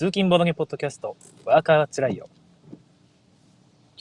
[0.00, 1.14] 通勤ボドゲポッドキャスト、
[1.44, 2.30] ワーカーはつらいよ。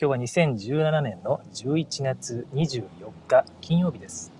[0.01, 2.85] 今日は2017年の11月24
[3.27, 4.31] 日金曜日です。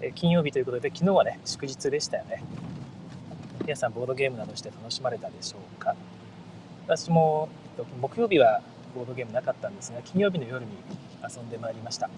[0.00, 2.42] え金曜日ということで、昨日はね、祝日でしたよね。
[3.60, 5.94] 皆さん、ボードゲームなどして楽しまれたでしょうか？
[6.86, 7.50] 私も
[8.00, 8.62] 木曜日は
[8.94, 10.70] ボードゲームなかったんですが、金曜日の夜に
[11.22, 12.08] 遊んでまいりました。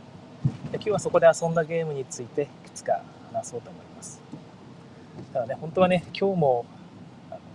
[0.71, 3.03] で今日はそこで遊んだゲームについていくつか
[3.33, 4.23] 話そうと思います。
[5.33, 6.67] ただね、本当はね、今日も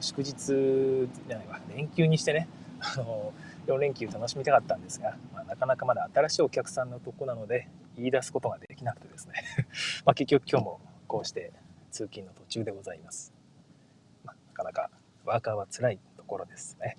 [0.02, 2.48] 祝日じゃないわ連休にしてね
[2.80, 3.34] あの
[3.67, 9.34] 4連休楽しみたかったんですが、まあ、なかなかまだ新しいお客さんのとこなので言い出すことができなくてですね。
[10.05, 11.52] まあ結局今日もこうして
[11.91, 13.34] 通勤の途中でございます、
[14.23, 14.89] まあ、なかなか
[15.25, 16.97] ワーカーは辛いところですね。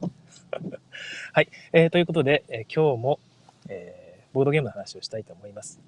[1.33, 3.19] はい、えー、ということで、えー、今日も、
[3.69, 5.81] えー、ボードゲームの話をしたいと思います。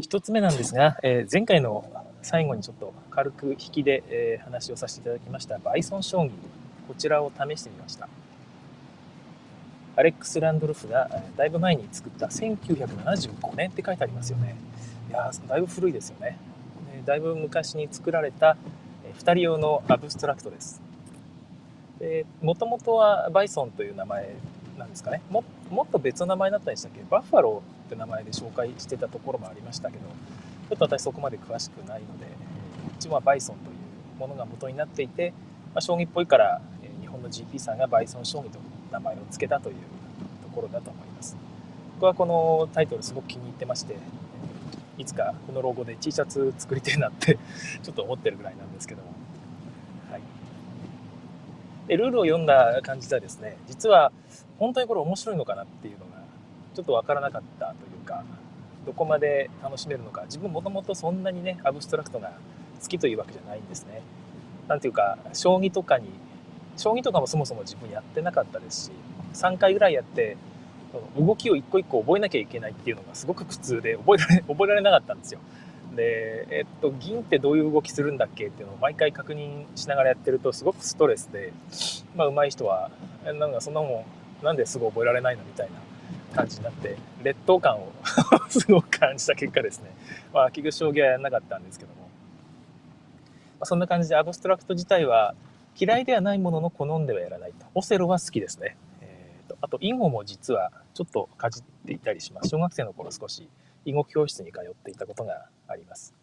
[0.00, 1.84] 一つ目なんですが、えー、前回の
[2.22, 6.30] 最後にちょっと軽く引きで、えー、話をさせていただきましたバイソン将棋
[6.86, 8.08] こちらを試してみました。
[9.96, 14.56] アレックス・ランドルフがだいぶ前に作った1975年って書いてありますよね。
[15.10, 16.38] いやだいぶ古いですよね。
[17.04, 18.56] だいぶ昔に作られた
[19.18, 20.80] 2人用のアブストラクトです。
[22.40, 24.34] もともとはバイソンという名前
[24.80, 25.22] なんですかね。
[25.30, 27.02] ももっと別の名前だったんでしたっけ？
[27.08, 32.28] バッファローって名前で紹介してたところもありましたけどちょっと私そこまで詳しくないのでう
[32.98, 35.32] ちはバイソンというものが元になっていて、
[35.74, 36.60] まあ、将棋っぽいから
[37.00, 38.58] 日本の GP さんがバイソン将棋と
[38.90, 39.74] 名前を付けたという
[40.42, 41.36] ところだと思います。
[41.94, 43.94] 僕はこのタイトルすごく気に入ってまして
[44.96, 47.38] いつかこのロゴで T シャツ作りたいなって
[47.82, 49.08] ちょっと思ってるぐらいなんですけども、
[51.86, 54.12] でルールを読んだ感じではですね実は
[54.60, 56.22] 本当にこれ面白いのかなっていうのが
[56.74, 58.22] ちょっと分からなかったというか
[58.86, 62.34] どこまで楽しめるのか自分もともとそんなにねアブストラクトが
[62.80, 64.02] 好きというわけじゃないんですね。
[64.68, 66.08] なんていうか将棋とかに
[66.76, 68.92] 将棋とかもそもそも自分やってなかったですし
[69.34, 70.36] 3回ぐらいやって
[71.18, 75.40] 動きを一個一個覚えなきゃいけないっていうのがすごく苦痛で覚えられ 覚えられなかったんですよ。
[75.96, 81.52] で、えっと、銀ってどういう動きするんだっけっていうのを毎回確認しながらやってるとすごくストレスで、
[82.14, 82.90] まあ、上手い人は
[83.24, 87.92] なんかそんなもんなんですぐ覚えられないのみたいな感じになって劣等感を
[88.48, 89.90] すごく感じた結果ですね、
[90.32, 92.08] まあ、器具将棋はやらなかったんですけども、ま
[93.60, 95.34] あ、そんな感じでアブストラクト自体は
[95.78, 97.64] 嫌いではないものの好んではやらないと。
[97.74, 102.48] オセロは好きですね、えーと、あと囲碁も実はちょっとかじっていたりします。
[102.48, 103.48] 小学生の頃少し
[103.84, 106.14] 囲碁教室に通っていたことがあります、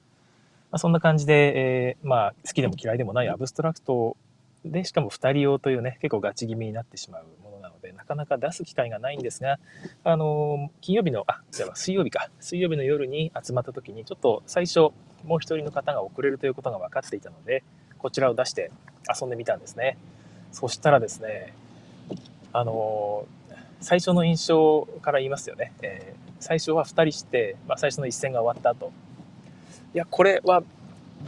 [0.72, 1.54] まあ、そんな感じで、
[1.90, 4.18] えー、まあ、好きでも嫌いでもないアブストラクト
[4.66, 7.26] でしかも2人用というね結構ガチ気味になってしまう
[7.78, 9.60] のでなかなか出す機会がないんですが
[10.04, 12.30] あの金曜日のあじゃあ水曜日か。
[12.40, 14.80] 水曜日の夜に集まった時にちょっと最初
[15.24, 17.64] もう一人の方が遅れるということが分かっていたので
[17.98, 18.72] こちらを出して
[19.20, 19.98] 遊んでみたんですね。
[20.52, 21.54] そしたらですね
[22.54, 23.26] あの
[23.80, 28.92] 最初の印象から言いますよね、えー、最初は2人して、まあ、最初の一戦が終わった後
[29.94, 30.64] いやこれは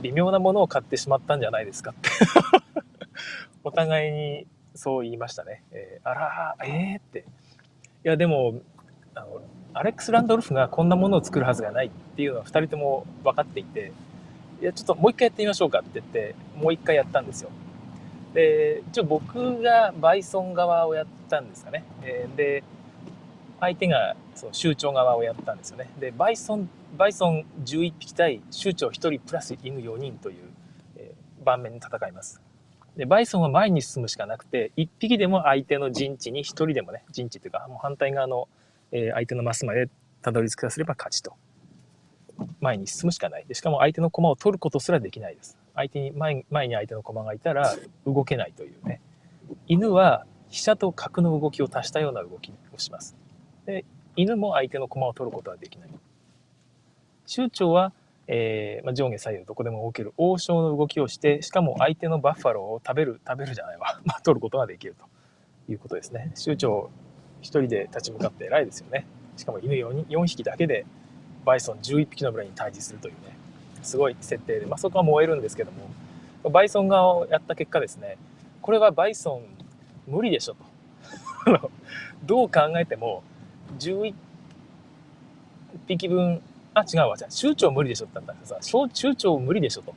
[0.02, 2.10] 微妙なものを買ってしまったんじゃないですかって。
[3.64, 4.48] お互いに
[4.80, 5.62] そう言いましたね。
[5.72, 7.20] えー、あらえー、って。
[7.20, 7.24] い
[8.04, 8.62] や、でも、
[9.14, 9.42] あの、
[9.74, 13.92] アレックス・ランドルフがこんなものを作るはずがないっていうのは2人とも分かっていて、
[14.62, 17.50] いや、ちょっともう一回やってみましょうかって言って、もう一回やったんですよ。
[18.34, 21.84] で、一応僕がバイソン側をやったんですかね。
[22.04, 22.64] えー、で、
[23.60, 25.90] 相手がその州長側をやったんですよね。
[26.00, 30.38] で、バイソン、バイソン11匹対州長1人プラス犬4人という、
[30.96, 32.42] えー、盤面に戦います。
[33.00, 38.50] で、バイソンは前に進むしかなくて、1匹でも相手の陣地に1人でもね、陣地というか、もう反対側の、
[38.92, 39.88] えー、相手のマスまで
[40.22, 41.34] たどり着かせれば勝ちと。
[42.60, 43.46] 前に進むしかない。
[43.48, 45.58] でしかも相手の駒を取ることすらできないです。
[45.76, 47.74] 相手に前、前に相手の駒がいたら
[48.06, 49.00] 動けないというね。
[49.68, 53.16] 犬は飛車と角の動きを足したような動きをします。
[53.66, 53.86] で、
[54.18, 55.90] 犬も相手の駒を取ることはできない。
[57.26, 57.94] 酋長は
[58.32, 65.06] えー、まあ、上下左右どこでも動ける王将の動きをしてしかも相手のバッファローを食べる食べるじゃないわ、 まあ、取ることができると。
[65.68, 66.32] いうことですね。
[66.36, 66.90] 酋長
[67.42, 69.06] 1人で立ち向かって偉いですよね。
[69.38, 70.86] しかも犬 4, 4匹だけで
[71.46, 73.38] バイソン11匹の群れに対峙するというね。
[73.84, 76.50] すごい設定で、まあ、そこは燃えるんですけども。
[76.50, 78.18] バイソン側をやった結果ですね。
[78.62, 79.42] これはバイソン
[80.08, 81.72] 無理でしょと。
[82.24, 83.24] どう考えても
[83.78, 84.14] 11
[85.88, 86.42] 匹分
[86.80, 87.18] あ、違うわ。
[87.18, 89.94] じゃあ、州長無理でしょって言ったんだけどさ、州長無理でしょと。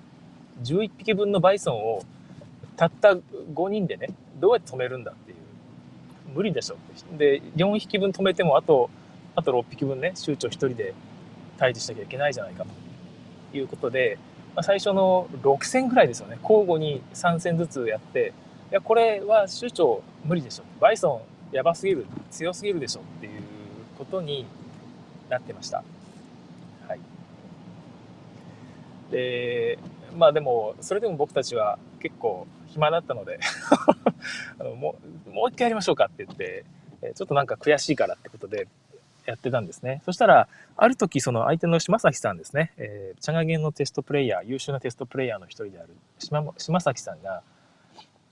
[0.65, 2.03] 11匹分のバイソンを
[2.77, 4.09] たった5人でね、
[4.41, 5.37] どうやって止めるんだっていう。
[6.35, 6.79] 無理でしょっ
[7.19, 7.41] て。
[7.41, 8.91] で、4匹分止めても、あと、
[9.35, 10.95] あと6匹分ね、州長1人で
[11.59, 12.65] 退治しなきゃいけないじゃないか
[13.53, 14.19] ということで、
[14.55, 18.33] まあ、最初の6戦ぐらいですよね交互に3戦ずつやって
[18.71, 23.43] いやこれは首長無理でしょバイソンやばすぎる強すぎるでしょっていう
[23.99, 24.47] ことに
[25.29, 25.85] なってました。
[26.89, 27.01] はい、
[29.13, 29.79] で
[30.17, 33.39] まあでもそれでも僕たちは結構暇だったので
[34.59, 36.65] あのもうもう一回やりましょうかって言って
[37.15, 38.67] ちょっとなんか悔しいからってことで
[39.27, 40.03] やってたんですね。
[40.05, 47.43] そしたら、ある時、その相手の島崎さんですね、えー、チャガゲンのテストプレイヤー、優秀なテストプレイヤーの一人である島島崎さんが、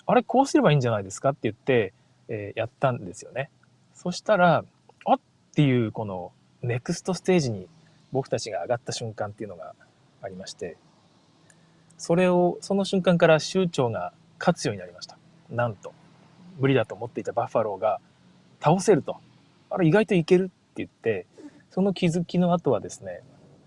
[0.07, 1.93] あれ、こうすればいいんじゃないですかって言って、
[2.29, 3.51] えー、やったんですよね。
[3.95, 4.65] そしたら、
[5.05, 5.21] あっ
[5.55, 6.33] ていう、この、
[6.63, 7.69] ネクストステージに
[8.13, 9.75] 僕たちが上がった瞬間っていうのが
[10.23, 10.77] ありまして、
[11.99, 15.19] それを、その瞬間から酋長が勝つようになりました。
[15.51, 15.93] なんと、
[16.59, 18.01] 無理だと思っていたバッファローが
[18.61, 19.17] 倒せると。
[19.69, 21.27] あれ、意外といけるって言って、
[21.71, 23.23] その気づきの後はですね、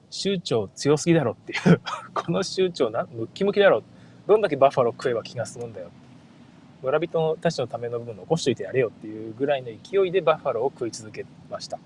[0.09, 1.81] 州長強すぎだろっていう
[2.13, 3.83] この州長な、ムッキムキだろ。
[4.27, 5.89] どんだけバッファロー食えば気が済むんだよ。
[6.81, 11.79] 村人たちのための部分残しといてやれよっていうぐらいの勢いでバッファローを食い続けました。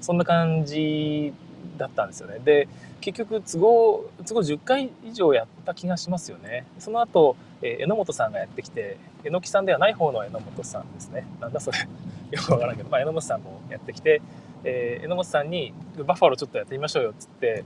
[0.00, 1.32] そんな感じ
[1.76, 2.38] だったんですよね。
[2.44, 2.68] で、
[3.04, 6.64] 結局都合、都合10回以上やった気がしますよね。
[6.78, 11.26] その後、えー、榎本さんがやってきて、榎木さんではない方の榎本さんですね。
[11.38, 11.78] なんだそれ。
[12.32, 14.22] よくわからんけど、まあ、榎本さんもやってきて、
[14.64, 17.62] えー、榎本さんにバッファローちょっとやってみましょうよっつって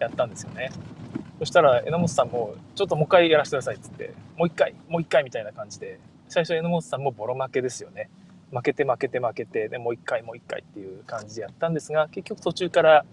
[0.00, 0.72] やったんですよね。
[1.38, 8.10] そしたら榎本さんもちょっともう一回やらせてくださいっつってもう一回もう一回みたいな感じで最初榎本さんもボロ負けですよね。
[8.50, 13.04] 負けて負けて負けてでもう一回もう一回っていう感じでやったんですが結局途中から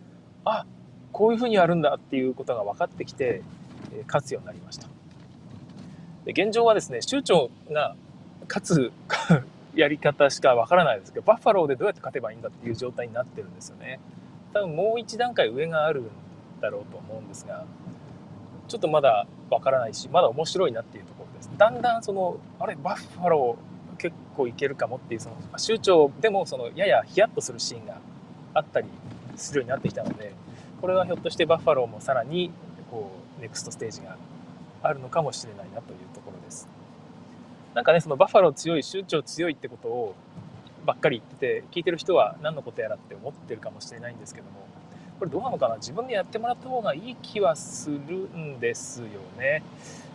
[0.46, 0.66] あ
[1.12, 3.42] こういうふうにやるんだっていうことが分かってきて、
[3.92, 4.88] え、勝つようになりました。
[6.26, 7.96] で現状はですね州長が
[8.48, 8.92] 勝つ
[9.76, 14.00] やり方しかわからないですけどバッファローでどうやって勝てばいいんだっていう状態になってるんですよね
[14.54, 16.06] 多分もう一段階上があるん
[16.62, 17.66] だろうと思うんですが
[18.68, 27.98] ちょっとまだわからないしまだ面白いなっていうところですだんだんそのあれバッファロー結構いけるかもっていうその州長でもそのややヒヤッとするシーンが
[28.54, 28.88] あったり
[29.36, 30.34] するようになってきたので
[30.82, 32.52] これはひょっとしてバッファローもさらに
[32.90, 34.18] こうネクストステージが
[34.82, 36.68] あるのかもしれないなというところです。
[37.74, 40.16] なんかね、そのバッファロー強い、州長強いってことを
[40.86, 44.68] ばっかり言ってて、聞いてる人は何のことやらって思ってるかもしれないんですけども、
[45.20, 45.76] これどうなのかな？
[45.76, 49.06] 自分でやってもらった方がいい気はするんですよ
[49.38, 49.62] ね。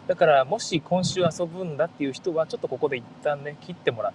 [0.06, 4.12] だからもし今週遊ぶんだっていう人はちょっとここで一旦ね切ってもらっ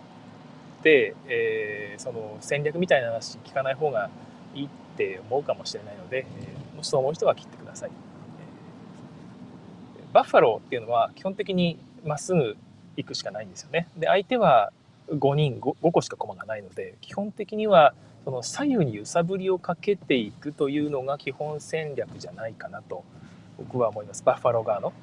[0.83, 4.09] て、えー、その戦略みたいな話聞かない方が
[4.53, 4.69] いい
[4.99, 7.91] って思うかもしれないので、えー、もしそう思う人は切ってください。
[9.99, 12.57] えー、バッファローっていうのは基本的にまっすぐ
[12.97, 13.87] 行くしかないんですよね。
[13.97, 14.73] で相手は
[15.09, 17.93] 5人 5, 5個しか駒がないので基本的には
[18.25, 23.05] その左右に揺さぶりをかけていくというのが基本戦略じゃないかなと
[23.57, 24.93] 僕は思いますバッファロー側の。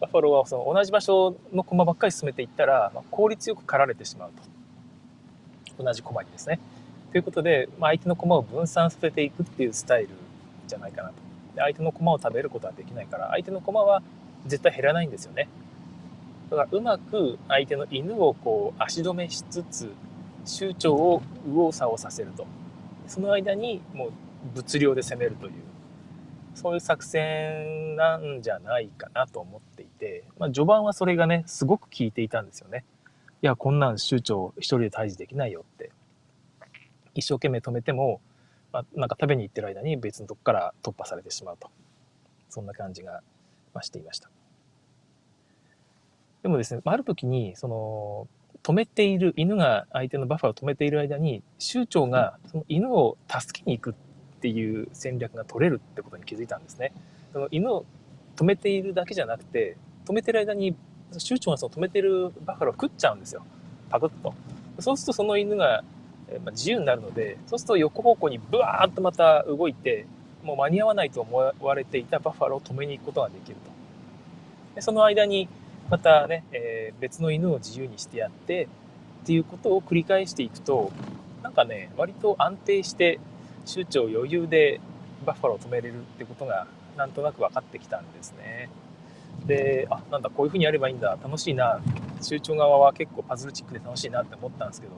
[0.00, 4.30] バッファローはその同じ場所の駒ばっかり進めていったら、まあ、効率よく狩られてしまう
[5.76, 6.58] と同じ駒にですね。
[7.12, 10.10] ということで、まあ、相手の駒を分散させていくっていうスタイル
[10.66, 11.14] じゃないかなと。
[11.54, 14.02] で相手の駒を食べることはできないから相手の駒は
[14.46, 15.48] 絶対減らないんですよね。
[16.50, 19.92] だからうまく相手の犬をこう足止めしつつ
[20.44, 22.46] 酋長を右往左往させると
[23.06, 24.12] その間にもう
[24.54, 25.52] 物量で攻めるという
[26.54, 32.84] そういう作戦なんじゃないかなと思っていて、まあ、序盤はそれがねすごく効いていたんですよね。
[33.42, 35.90] いやこんなん酋長一人で退治できないよって
[37.18, 38.20] 一生懸命止めても、
[38.72, 41.70] まあ、なんか食べに行ってる間に別のとこから突破されてしまうと
[42.48, 43.20] そんな感じが、
[43.74, 44.30] ましていました。
[46.42, 48.28] でもですね、ある時に、その、
[48.62, 56.92] 止めている、犬が相手のバッファを止めている間に、酋長がその犬を助けに行くっていう戦略が取れるってことに気づいたんですね。
[57.32, 57.84] その犬を
[58.36, 60.74] 止めているだけじゃなくて、止めてる間に、
[61.12, 63.44] 酋長がその止めてるバッファローを食っちゃうんですよ。
[63.90, 64.34] パクッと。
[64.80, 65.82] そうするとその犬が
[66.50, 70.06] 自由になるので、そうすると横方向にブワーッとまた動いて、
[70.42, 73.70] もう間に合わないと思われていたバッファローを止めに行くことができると。
[74.74, 75.48] でその間に
[75.90, 78.68] またね、えー、別の犬を自由にしてやって
[79.22, 80.92] っていうことを繰り返していくと
[81.42, 83.18] なんかね割と安定して
[83.66, 84.80] 酋長余裕で
[85.26, 88.70] バッファローを止めれるってことがなんとなく分かってきたんですね。
[89.46, 91.80] であなんだこういうふうにやればいいんだ楽しいな
[92.20, 94.94] 酋長側は結構パズルチックで楽しいなって思ったんですけど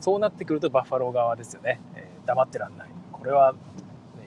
[0.00, 2.88] そうなってくるとバッファロー側ですよね、えー、黙ってらんない。
[3.12, 3.58] これは、ね、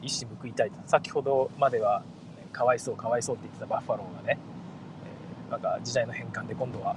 [0.02, 0.78] 一矢報いたいと。
[0.88, 2.04] 先ほどまでは、
[2.38, 4.38] ね、かわいそうかわいそうって言ってたバッファローがね
[5.50, 6.96] なんか時代の変換で今度は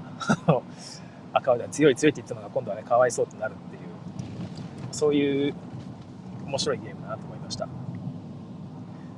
[1.33, 3.83] 赤羽では強い強いって言ってたのが今度はねかわいそうとなるっていう
[4.93, 5.55] そういう
[6.45, 7.67] 面白いゲームだなと思いました。
[7.67, 7.71] だ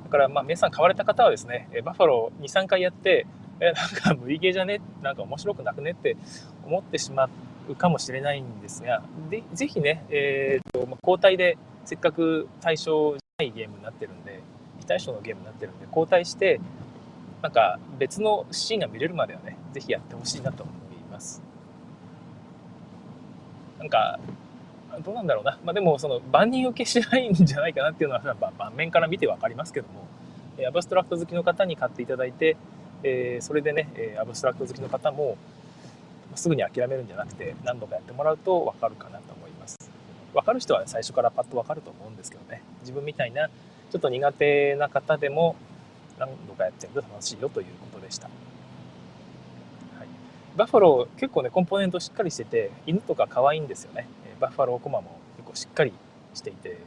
[0.09, 3.27] からまあ皆さん買われた方はですね、バッファロー2、3回やって、
[3.59, 4.81] え、なんか無理ゲーじゃね？
[5.03, 5.91] なんか面白くなくね？
[5.91, 6.17] って
[6.65, 7.29] 思ってしまう
[7.75, 14.41] かもしれないんですが、でぜひね、えーとまあ、交代でせっかく対象じゃないゲームになってるんで、
[14.79, 16.59] 非対称のゲームになってるんで、交代して、
[17.41, 20.75] なんか別のシーンが見れるまではね、ぜひやってほしいなと思い
[21.11, 21.41] ます。
[23.79, 24.19] なんか、
[25.03, 25.57] どうなんだろうな。
[25.63, 30.05] まあ、でも、その、万人受けしないんじゃないかなっていうのは、まあ、盤面から見て分かりますけども、
[30.67, 32.57] アブストラクト好きの方に買っていただいて、
[33.03, 33.87] えー、それでね、
[34.19, 35.37] アブストラクト好きの方も、
[36.39, 39.77] すぐに諦めるんじゃなくて、何度かやってもらうと分かるかなと思います。
[40.33, 45.55] 分かる人は、ね、最初からパッと分かると思うんですけどね、自分みたいな、ちょっと苦手な方でも、
[46.17, 48.27] 何度かやってると楽しいよということでした。
[48.27, 48.31] は
[50.03, 50.07] い、
[50.55, 54.07] バッファロー結構ねコンポーネントしっかりしてて犬とか可愛いんですよね。
[54.39, 55.93] バッファローコマも結構しっかり
[56.33, 56.77] していて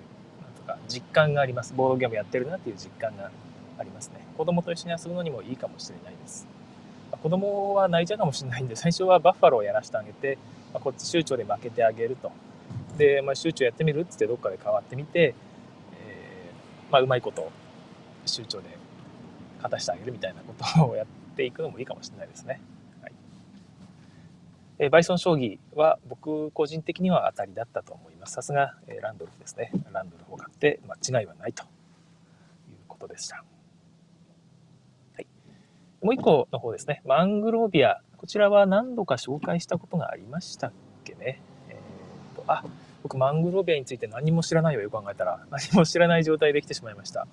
[0.43, 3.31] なんとか実感がありますボードゲームやってるなっていう実感が
[3.79, 6.47] ありますね子供と一緒に遊ぶのにもいいかもしれないです、
[7.23, 10.39] 子供は泣いちゃうかもしれないんで最初はバッファローをやらせてあげて、
[10.73, 12.33] まあ、こっち州長で負けてあげると
[12.99, 15.35] で、まあ、州長やってみるっつってどっかで変わってみて、
[15.97, 17.51] えー、まあ、うまいこと
[18.27, 18.77] 州長で
[19.59, 22.61] 勝たしてあげるみたいなことをやっていくのもいいかもしれないですね。
[23.01, 23.13] はい、
[24.79, 28.35] えバイソン将棋は僕個人的には当たりだったと思います。
[28.35, 29.71] さすが、えランドルフですね。
[29.93, 31.69] ランドルフを買って間違いはないという
[32.89, 33.45] ことでした。
[36.03, 37.03] もう一個の方ですね。
[37.07, 38.01] マングロービア。
[38.17, 40.73] こちらは何度か紹介したことがありましたっ
[41.05, 41.41] けね。
[41.69, 42.65] えーと、あ、
[43.03, 47.27] 僕マングロービアについて何も知らないよよく考えたら 何も知らない状態で来てしまいました。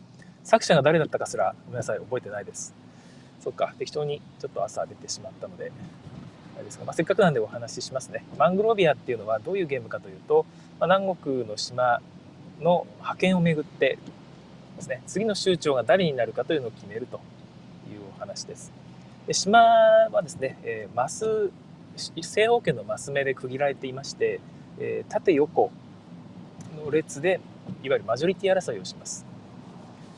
[0.43, 2.73] 作者が誰だったかすらごめんなさい覚えてないです
[3.39, 5.71] そっか適当にちょっと朝出てしまったので
[6.55, 10.45] あれですが、まあ、せっかくなんでお話ししますねマングロービアっていうのはどういうゲームかというと、
[10.79, 12.01] まあ、南国の島
[12.59, 13.99] の覇権をめぐって
[14.75, 17.21] ですね次の州長が誰になるかというのを決めると
[18.19, 18.71] 話です。
[19.27, 21.51] で島はですね、えー、マス
[22.21, 24.39] 正方形のマス目で区切られていまして、
[24.79, 25.71] えー、縦横
[26.83, 27.39] の列で
[27.83, 29.25] いわゆるマジョリティ争いをします。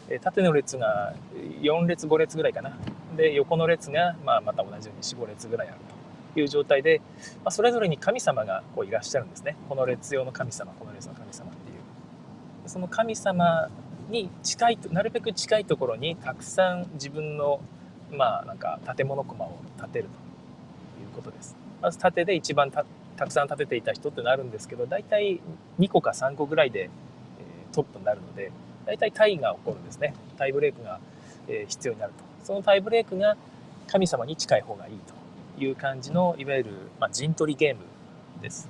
[0.10, 1.13] え縦の列が
[1.62, 2.77] 4列5列ぐらいかな。
[3.15, 5.77] で横の列がまあまた同じように45列ぐらいある
[6.34, 7.01] という状態で、
[7.43, 9.55] まあ、それぞれに神様がこういらっしゃるんですね。
[9.70, 12.70] この列用の神様この列の神様っていう。
[12.70, 13.70] その神様
[14.10, 17.62] に近いなるべく近いところにたくさん自分の
[18.12, 20.10] まあなんか建物駒を建てると
[21.01, 22.86] いうことですまず縦で一番た
[23.18, 25.39] たくさん建てていた人ってなるんですけど大体
[25.80, 28.51] 2個か3個ぐらいで、えー、トップになるので
[28.86, 30.13] 大体タイが起こるんですね。
[30.38, 31.00] タイブレークが、
[31.48, 32.24] え必要になると。
[32.44, 33.38] そのタイブレークが
[33.88, 35.00] 神様に近い方がいい
[35.58, 37.82] という感じの、いわゆる、まあ、陣取りゲーム
[38.41, 38.70] です。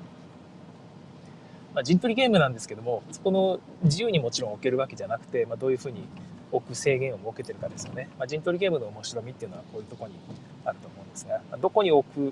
[1.73, 6.03] まあ、陣取りゲームなんですけども、そこの自由にもちろん置けるわけじゃなくて、まあ、どういうふうに
[6.51, 8.09] 置く制限を設けてるかですよね。
[8.17, 10.15] まあ、陣取りゲームの面白みっていうのはこういうとこに
[10.65, 12.31] あると思うんですが、どこに置くっ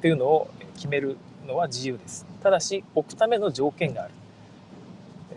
[0.00, 1.16] ていうのを決める
[1.46, 2.26] のは自由です。
[2.42, 4.14] ただし、置くための条件がある。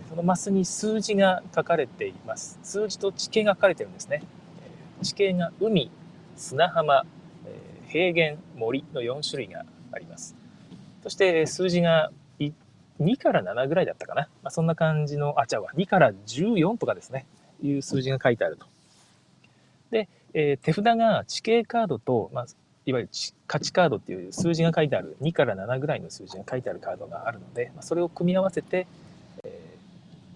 [0.10, 2.60] このマスに数字が書かれています。
[2.64, 4.24] 数字と地形が書かれてるんですね。
[5.02, 5.92] 地形が海、
[6.36, 7.06] 砂浜、
[7.88, 10.36] 平原、森の4種類があります。
[11.04, 14.30] そして数字が2から7ぐらいだったかな。
[14.42, 17.26] まあ、そんな感じの、あ、違うわ、2から14とかですね、
[17.66, 18.66] いう数字が書いてあると。
[19.92, 22.46] で、えー、手札が地形カードと、まあ、
[22.86, 23.10] いわゆる
[23.48, 28.88] 価値カードっていう数字が書いてある2から7ぐらいの数字が書いてあるカードがあるので、まあ、それを組み合わせて
[29.44, 29.60] え、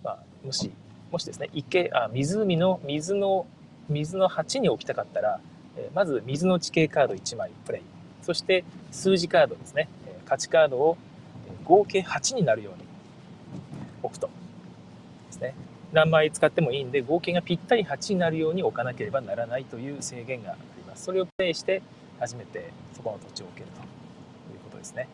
[0.04, 0.72] まあ、もし、
[1.12, 3.46] もしですね、池、あ、湖の、水の、
[3.88, 5.40] 水の鉢に置きたかったら、
[5.78, 7.82] えまず水の地形カード1枚プレイ。
[8.22, 10.98] そして数字カードですね、え価値カードを
[11.64, 12.84] 合計8になるように
[14.04, 14.30] 置くと。
[15.28, 15.56] ですね。
[15.92, 21.06] 何枚使ってもいいんで、合計がぴったり8になるように置かなければならないという制限があります。
[21.06, 21.82] それをプレイして、
[22.20, 23.82] 初めてそこの土地を置けると
[24.54, 25.08] いうことですね。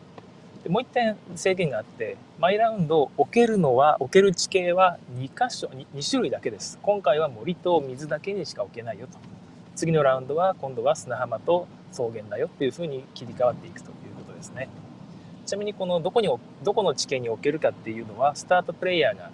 [0.66, 9.16] でもう一点制限があって毎ラウンドを置けるのは置ける地形は2箇所 2, 2種類だけです今回は森と水だけにしか置けないよと
[9.76, 14.68] 次のラウンドは今度は砂浜と草原だよっていうふうに切り替わっていくということですね
[15.44, 16.28] ちなみにこのどこに
[16.64, 19.30] どこの地形に置けるかっていうのはスタートプレイヤーが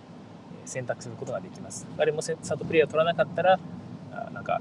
[0.64, 1.86] 選択することができます。
[1.96, 3.58] 誰もスタートプレイヤー取らなかったら
[4.32, 4.60] なんか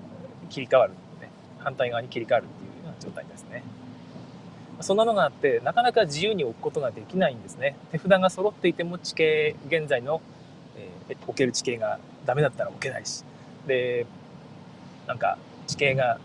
[0.50, 1.30] 切り替わる、ね、
[1.60, 3.64] 反対側に切り替わるっていうような状態ですね。
[4.82, 7.76] そんなのがあってなかなか自由に置くことができないんですね。
[7.92, 10.22] 手札が揃っていても地形現在の、
[10.78, 13.24] えー、置ける地形がダメだったら置けないし。
[13.68, 14.06] で
[15.08, 16.20] なんか地形が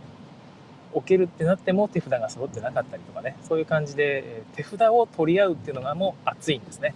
[0.92, 3.37] 置けるってなっても手札が揃ってなかったりとかね。
[3.42, 6.95] そういう感じで手札を取り合うっていうのがもう熱いんですね。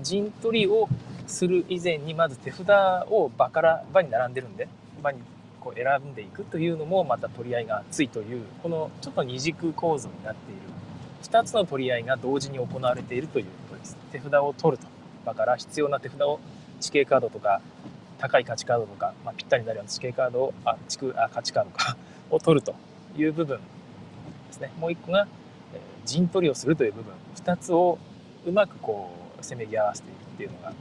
[0.00, 0.88] 陣取りを
[1.26, 2.68] する以前にまず手札
[3.10, 4.68] を場から場に並んでるんで
[5.02, 5.20] 場に
[5.60, 10.60] こう選んでいくというのもまた取り合いが熱いというこのちょっと二軸構造になっている
[11.22, 13.96] 2つの取り合いが同時に行われているということです。
[14.12, 14.88] 手札を取ると
[15.24, 16.38] だから必要な手札を
[16.80, 17.62] 地形カードとか
[18.18, 21.96] 高い価値カードとか、まあ、ぴったりになるような地形カードをあ地区あ価値カードか
[22.30, 22.74] を取ると
[23.16, 23.62] いう部分で
[24.52, 24.70] すね。
[24.78, 25.26] もう一個が、
[25.74, 27.12] え、陣取りをするという部分。
[27.36, 27.98] 2つを
[28.46, 30.72] うまくこうせめぎ合わせているっていうのが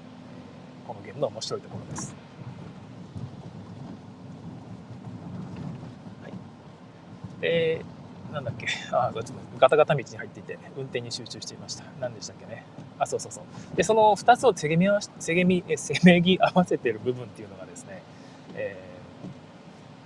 [0.87, 2.15] このゲームの面白いところです。
[6.21, 6.33] はい、
[7.41, 7.85] で
[8.33, 8.67] なんだっけ。
[8.91, 11.83] あちょっとガタガタ道に入っていて運転に集中していました。
[11.99, 12.65] 何でしたっけね。
[12.99, 13.77] あそうそうそう。
[13.77, 14.87] でその2つをせげみ
[15.19, 18.01] せげみせめぎ合わせている部分っていうのがですね、
[18.55, 18.77] え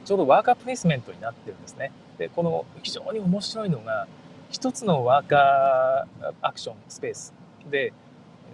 [0.03, 1.91] ー、ちょうどワーカープレイスメントになってるんですね。
[2.17, 4.07] でこの非常に面白いのが
[4.51, 7.33] 1つのワーカーアクションスペース
[7.69, 7.93] で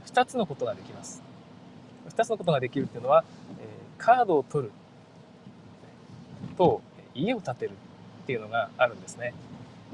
[0.06, 1.33] 2つのことができます。
[2.10, 3.24] 2つのことができるっていうのは、
[3.60, 4.72] えー、カードを取る。
[6.58, 6.82] と
[7.16, 7.72] 家を建てる
[8.24, 9.34] っていうのがあるんですね。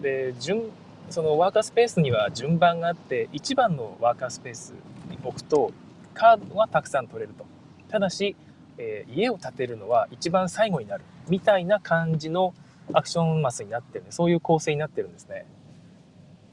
[0.02, 0.64] で順
[1.10, 4.74] そのワーカースペースには順番があって1番のワーカースペース
[5.10, 5.72] に置くと
[6.14, 7.46] カードはたくさん取れると。
[7.90, 8.36] ただし、
[8.78, 12.54] えー、家を建てるのは一番最後になるみたいな感じの
[12.94, 15.46] アクションマスになってるそういう構成になってるんですね。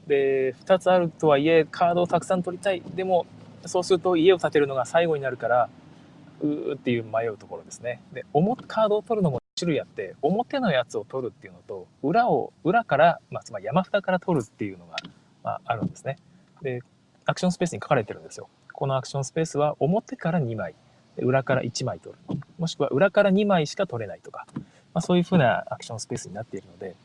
[0.07, 2.81] で2つあるとはいえカードをたくさん取りたい。
[2.95, 3.25] でも
[3.67, 5.69] そうすると家を建てるのが最後になるから
[6.41, 8.01] うーっていう迷うところですね。
[8.13, 8.25] で
[8.67, 14.97] カードを取るのも種類あって表のやつを取るっていうのと裏を裏から、まあ、つまり山札から取るっていうのが、
[15.43, 16.17] まあ、あるんですね。
[16.61, 16.81] で
[17.25, 18.47] アクションスペースに書かれてるんですよ。
[18.71, 20.75] このアクションスペースは表から2枚。
[21.19, 22.37] 裏から1枚取る。
[22.59, 24.45] もしくは裏から2枚しか取れないとか、
[24.93, 26.95] まあ、そういうふうなアクションスペースになっているので、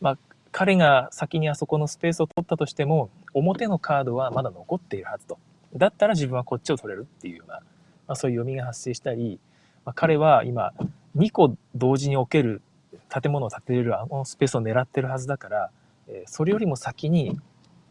[0.00, 0.18] まあ、
[0.52, 5.38] 彼が先にあそこのスペースを取ったとしても表のカードはまだ残っているはずと。
[5.76, 7.62] だったら自分はこっちを取れるっていうような、ま
[8.08, 9.38] あ、そういう読みが発生したり、
[9.84, 10.72] まあ、彼は今
[11.16, 12.62] 2個同時に置ける
[13.08, 15.70] 建物を建てれるあのスペースを狙ってるはずだから、
[16.08, 17.38] えそれよりも先に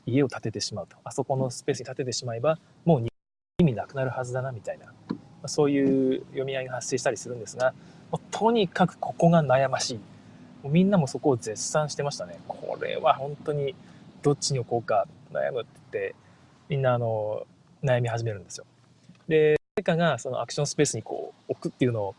[0.05, 0.95] 家を建ててしまうと。
[1.03, 3.07] あそこのスペースに建ててしまえばもう
[3.59, 4.85] 意味なくなるはずだなみたいな、
[5.41, 7.73] まそういう読み合いが発生したりするんですが
[8.31, 9.97] とにかくここが悩ましい。
[10.63, 12.39] もうみんなもそこを絶賛してましたね。
[12.47, 13.75] これは本当に
[14.21, 16.15] どっちに置こうか悩むって
[16.69, 17.45] みんなあの
[17.83, 18.65] 悩み始めるんですよ。
[19.27, 22.15] で誰かがそのアクションスペースにこう置くっていうのを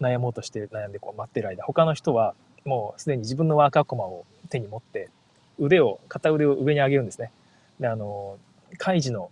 [0.00, 5.10] 悩もうとして悩んでこう待ってる間他の人はもうすでに自分のワーカーコマを手に持って
[5.58, 7.32] 腕を片腕を上に上げるんですね。
[7.78, 8.38] であの
[8.78, 9.30] カイジの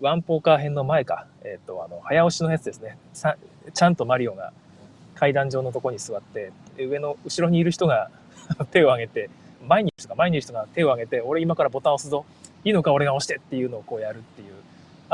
[0.00, 2.98] ワンポーカー編の前か、えっ、ー、とあの早押しのやつですね。
[3.72, 4.52] ちゃんとマリオが
[5.14, 8.10] 階段上のとこに座って上の後ろにいる人が
[8.70, 9.30] 手を挙げて
[9.66, 12.24] 前にいる人が前にいる人が手を挙げて俺今からボタン押すぞ。
[12.64, 14.53] いいのか俺が押してっていうのをこうやるっていう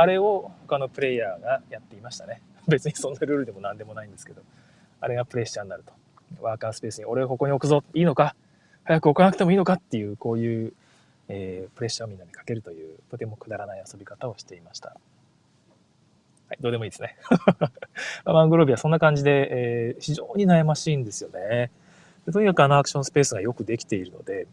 [0.00, 4.42] あれを他のプレイヤーがやっていましたね 別にそんなルールでも何でもないんですけど
[5.00, 5.92] あれがプレッシャーになると。
[6.40, 8.36] ワーカースペースに俺をここに置くぞいいのか？
[8.84, 10.72] 早く置かなくてもいいのかっていう、こういう、
[11.28, 14.90] えー、プレッシャーをみんなにかけるという、とてもくだらない遊び方をしていました。
[14.90, 14.94] は
[16.54, 17.16] い、どうでもいいですね。
[18.24, 19.48] マングロービはそんな感じで、
[19.90, 21.70] えー、非常に悩ましいんですよね。
[22.32, 24.46] とにかくあのアクションスペースがよくできているので、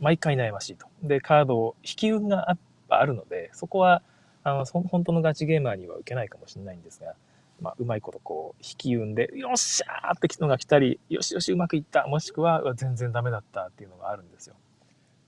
[0.00, 0.86] 毎回悩ましいと。
[1.02, 2.56] で、カードを引き運が
[2.88, 4.02] あるので、そこは、
[4.44, 7.14] あの、本当のガチゲーマーには受けないかもしれないんですが、
[7.60, 14.54] まあ、うまいことこう引き運で、よっしゃーって人が来たり、よしよしうまくいった、もしくは全然ダメだったっていうのがあるんですよ。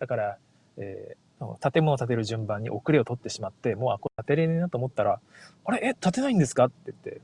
[0.00, 0.38] だから、
[0.76, 5.20] えー、建物を建てる順番に遅れを取ってしまって、もうあ、これ建てれねえなと思ったら、
[5.64, 5.88] あれ？
[5.88, 6.66] え、建てないんですか？
[6.66, 7.20] って言って、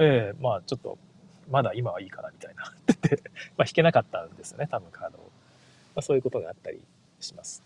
[0.00, 0.96] ええー、まあちょっと、
[1.50, 5.30] まだ今はいいかなみたいなって言って、まあ引けなかったんですよね、多分カードを。
[5.94, 6.80] まあ、そういうことがあったり
[7.20, 7.62] します。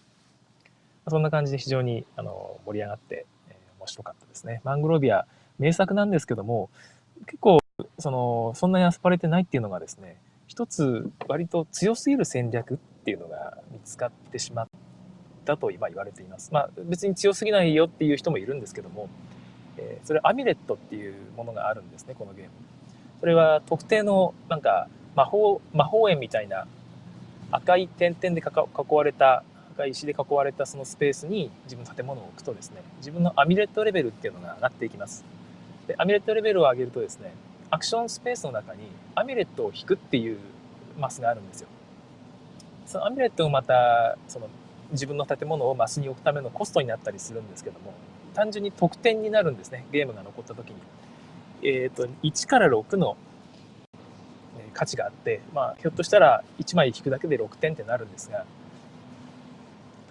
[1.09, 3.25] そんな感じで非常にあの盛り上がって、
[3.89, 4.61] 白かったですね。
[4.65, 5.27] マングロービア、
[5.59, 6.71] 名作なんですけども、
[7.27, 7.59] 結構、
[7.99, 14.69] その、そんなに遊ばれてないっていうのがですね、一つ割と強すぎる戦略っていうのが見つかってしまっ
[15.45, 16.51] たと今言われています。
[16.53, 19.09] まあ別に強すぎないよっていう人もいるんですけども、
[19.77, 22.51] え、それアミュレットっていうものがあるんですね、このゲーム。
[23.21, 26.67] それは特定のなんか魔法、魔法園みたいな
[27.51, 29.45] 赤い点々で囲われた
[29.79, 35.25] 赤い石で囲われたそのスペースに自分の建物を置くとですね自分のアミュレットレベルっていうのが上がっていきます。
[35.87, 37.33] でアミュレットレベルを上げるとですね
[37.71, 38.81] アクションスペースの中に
[39.15, 40.39] アミュレットを引くっていう
[40.99, 41.69] マスがあるんですよ。
[42.87, 44.49] そのアミュレットをまたその
[44.91, 47.93] 自分の建物をマスに置くためのコストになったりするんですけども
[48.35, 50.77] 単純に得点になるんですねゲームが残った時に。
[51.63, 53.17] えっ、ー、と1から6の
[54.73, 58.45] 価値があって、まあ、ひょっとしたら1枚引くだけで6点ってなるんですが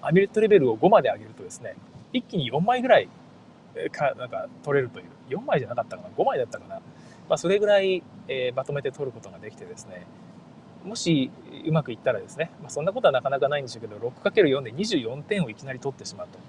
[0.07, 1.75] アミュレットレベルを5まで上げるとですね
[2.13, 3.09] 一気に4枚ぐらい
[3.91, 5.05] かなんか取れるという。
[5.29, 6.81] 4枚じゃなかったかな？5枚だったかな、ま
[7.35, 10.05] あ、それぐらい、え、まとめて取ることができてですね
[10.85, 11.29] もし
[11.65, 16.39] うまくいったらですね、まあ、そんなことはなかなかないんでしょうけど 6×4 で24点をいきなり取ってしまうと。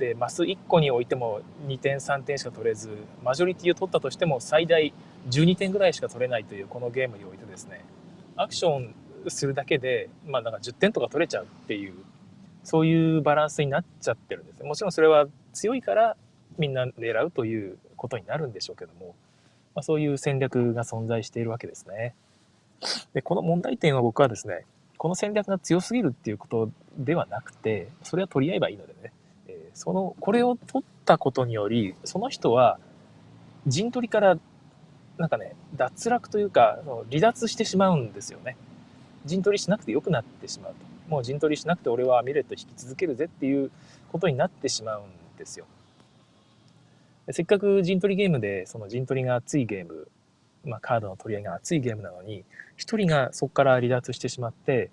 [0.00, 2.90] でマス1個においても2点3点しか取れず
[3.22, 4.92] マジョリティを取ったとしても最大
[5.30, 7.84] 12点ぐらいしか取れないというこのゲームにおいてですね
[8.34, 8.94] アクション
[9.28, 11.94] するだけで、まあ、なんか10点とか取れちゃうっていう
[12.66, 16.16] そういうバランスになっちゃってるんですもちろんそれは強いから
[16.58, 19.14] みんな狙うということになるんでしょうけども、
[19.76, 22.16] まあ、そういう戦略が存在しているわけですね。
[23.14, 24.66] でこの問題点は僕はですね
[24.98, 29.12] この戦略が強すぎるっていうことではなくてそれは取り合えばいいのでね、
[29.46, 32.80] え、そのこれを取ったことによりその人は
[33.68, 34.38] 陣取りから
[35.18, 38.56] なんかね脱落というか離脱してしまうんですよね。
[39.24, 40.95] 陣取りしなくてよくなってしまうと。
[41.08, 43.70] もう陣取りしなくて俺はアミュレット引き続けるぜっていう
[44.10, 45.04] ことになってしまうん
[45.38, 45.66] ですよ。
[47.30, 50.08] せっかく陣取りゲームでその陣取りが熱いゲーム、
[50.64, 52.44] まあ、カードの取り合いが熱いゲームなのに
[52.78, 54.90] 1人がそこから離脱してしまって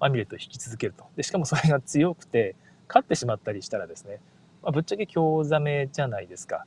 [0.00, 1.04] アミュレットを引き続けると。
[1.16, 2.56] でしかもそれが強くて
[2.88, 4.20] 勝ってしまったりしたらですね、
[4.62, 6.66] まあ、ぶっちゃけ興ざめじゃないですか。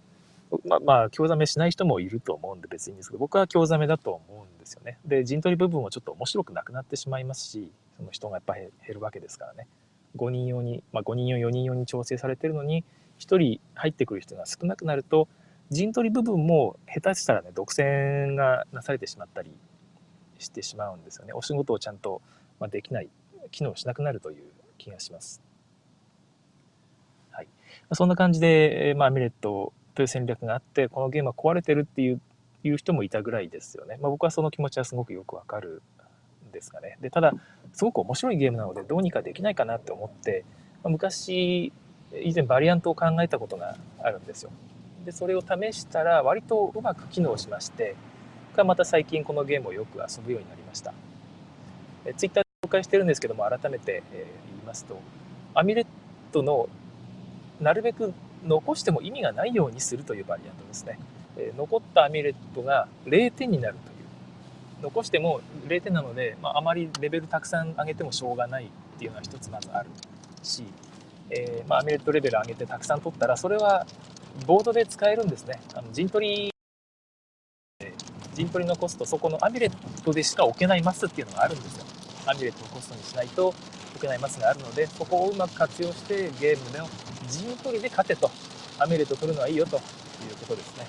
[0.65, 4.97] まあ、まあ、興ざめしない人もいると思うんで別にですけど僕は興ざめだと思うんですよね。
[5.05, 9.67] で陣取り部分もちょっと面白くなくなってしまいますしその人がやっぱ減るわけですからね
[10.15, 12.85] 5人用に、まあ、5人用4人用に調整されてるのに
[13.19, 15.27] 1人入ってくる人が少なくなると
[15.69, 19.51] 陣取り部分も下手したらね独占がなされてしまったり
[20.39, 22.21] してしまうんですよねお仕事をちゃんと
[22.71, 23.09] できない
[23.51, 24.43] 機能しなくなるという
[24.77, 25.41] 気がします。
[27.31, 27.47] はい、
[27.93, 32.21] そんな感じで、まあ、ミレットという戦略があってこのゲームは壊れてるっていう
[32.63, 33.97] いう人もいたぐらいですよね。
[34.01, 35.81] まあ、僕はその気持ちはすごくよくわかる
[36.51, 36.97] ですがね。
[37.01, 37.33] でただ
[37.73, 40.43] すごく面白いゲームなのでどうにかできないかなって思って、
[40.83, 41.71] まあ、昔
[42.13, 44.51] 以前バリアントを考えたことがあるんですよ。
[45.05, 47.95] でそれを試したら割とうまく機能しまして
[48.63, 50.93] また最近このゲームをよく遊ぶようになりました。
[52.05, 54.99] え Twitter で紹介してるんですけども改めて、え言いますと
[55.53, 55.85] アミュレッ
[56.31, 56.67] トの
[57.61, 58.13] なるべく
[58.45, 60.99] 残しても意味がないようにするというバリアントですね。
[61.37, 63.75] え残ったアミュレットが0点になる。
[64.81, 69.89] 残しても0点なので、まあ、あまりレベルたくさん上げてもしょうがないっていうのは一つまずある
[70.41, 70.63] し、
[71.29, 73.85] えー、まあ、アミュレットレベル上げてたくさん取ったら、それは
[74.45, 75.59] ボードで使えるんですね。
[75.73, 76.51] あの陣取り、
[78.33, 81.85] 陣取りのコスト、そこのアミュレットでしか置けないマスっていうのがあるんですよ。
[82.25, 86.87] アミュレットをコストにしないと置けないマスがあるので、そこをうまく活用してゲームの
[87.27, 88.31] 陣取りで勝てと、
[88.79, 89.81] アミュレット取るのはいいよという
[90.39, 90.85] ことですね。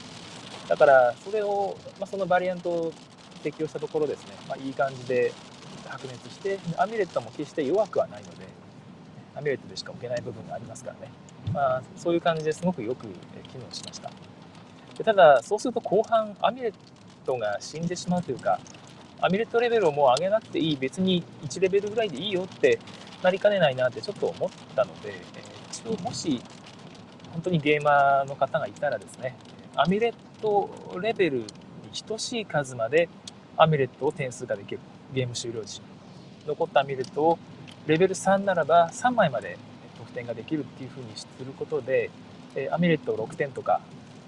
[0.68, 2.92] だから、それを、まあ、そのバリアントを
[3.40, 5.32] 適用したところですね、まあ、いい感じで
[5.88, 8.46] 白熱して、アミュレットも決して弱くはないので、
[9.34, 11.30] アミュレットでしか置けない部分がありますからね。
[11.52, 14.10] まあ、そういう感じですごくよく機能しました
[14.96, 16.74] でただそうすると後半アミュレッ
[17.24, 18.60] トが死んでしまうというか
[19.20, 22.78] アミュレットレベルをもう上げなくていい別に1レベルぐらいでいいよって
[23.22, 25.14] なりかねないなってちょっと思ったのでえ
[25.70, 26.40] 一応もし
[27.32, 29.36] 本当にゲーマーの方がいたらですね
[29.76, 31.46] アミュレットレベルに
[32.06, 33.08] 等しい数まで
[33.56, 34.80] アミュレットを点数化できる。
[35.12, 35.80] ゲーム終了時。
[36.46, 37.38] 残ったアミュレットを
[37.86, 39.58] レベル3ならば3枚まで
[39.98, 42.10] 得点ができるっていうふうにすることで、
[42.54, 43.80] えアミュレットを6点とか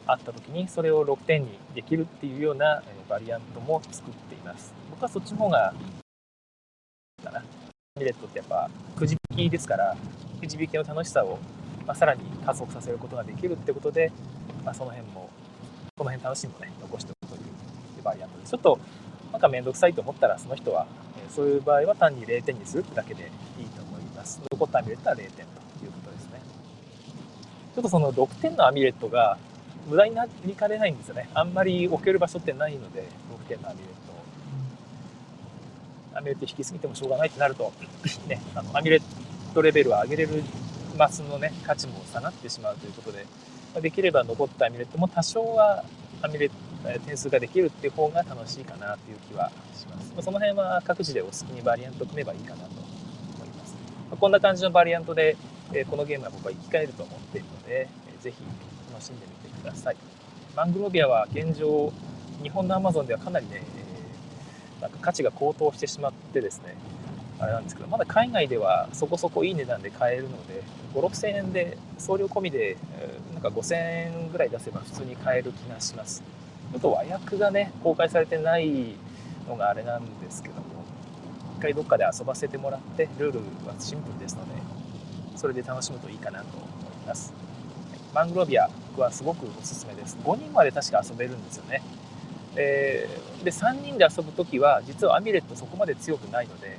[0.07, 4.75] あった時にそれを6点にできるっていうような、えバリアントも作っています。
[4.91, 5.75] 僕はそっちの方が
[7.23, 7.39] かな。
[7.39, 7.43] ア
[7.97, 9.97] ミュレットってやっぱくじ引きですから
[10.41, 11.39] くじ引きの楽しさを、
[11.87, 14.11] まあ、さらに加速させることができるってことで、
[14.65, 15.31] まあ、その辺も
[15.97, 18.51] この辺楽しみもね残しておくというバリアントです。
[18.51, 18.79] ちょっと
[19.33, 26.41] なんか面倒くさいと思ったらその人は、えそういう場合は単に0点にするだけでいいと思います残ったアミュレットは0点ということですね
[27.75, 29.39] ちょっとその6点のアミュレットが
[29.89, 31.29] 無駄になりかねないんですよね。
[31.35, 33.09] あんまり置ける場所ってないので、
[33.47, 33.89] 6点のアミュレッ
[36.13, 36.19] ト。
[36.19, 37.73] アミュレット引きすぎてもしょうがないってなると、
[38.29, 39.03] ね、あのアミュレッ
[39.55, 40.45] トレベルを上げれる
[40.97, 43.27] マスのね、価値も下がってしまうということで、
[43.81, 45.85] できれば残ったアミュレットも多少は
[46.21, 46.55] アミュレット
[47.07, 50.13] 点数ができるっていう方が楽しいかなという気はします。
[50.23, 52.71] その辺は各自でお好きにバリアント組めばいいかなと
[53.37, 53.75] 思います。
[54.19, 55.37] こんな感じのバリアントで
[55.75, 58.37] えこのゲームは僕は生き返ると思っているので、えぜひ
[58.91, 59.97] 楽しんでみてください。
[60.55, 61.93] マングロビアは現状、
[62.43, 63.63] 日本のアマゾンではかなりね、
[64.81, 66.77] なんか価値が高騰してしまってですね、
[67.39, 70.63] あれなんですけど、まだ海外ではそこそこいい値段で買えるので、
[70.95, 72.77] 5、6000円で送料込みで、
[73.33, 76.23] なんか5000円ぐらい出せば普通に買える気がします。
[76.73, 78.97] ちょっと和訳がね、公開されてない
[79.47, 80.63] のがあれなんですけども、
[81.59, 84.61] 一回どっかで遊ばせてもらって、ルールはシンプルですので、
[85.37, 87.33] それで楽しむといいかなと思います。
[88.15, 90.17] マングロビアはすごくおすすめです。
[90.25, 91.83] 5人まで確か遊べるんですよね。
[92.57, 96.79] えー、で3人で遊ぶ時は実はアミュレットそこまで強くないので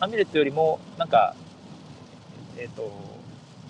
[0.00, 1.34] アミュレットよりもなんか
[2.56, 2.90] えっ、ー、と